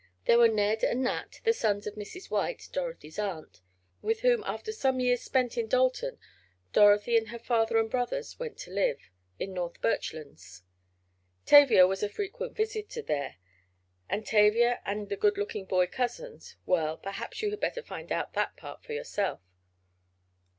[0.25, 2.31] There were Ned and Nat, the sons of Mrs.
[2.31, 3.61] White, Dorothy's aunt,
[4.01, 6.17] with whom, after some years spent in Dalton,
[6.73, 10.63] Dorothy and her father and brothers went to live, in North Birchlands.
[11.45, 13.35] Tavia was a frequent visitor there,
[14.09, 18.57] and Tavia and the good looking boy cousins—well, perhaps you had better find out that
[18.57, 19.39] part for yourself.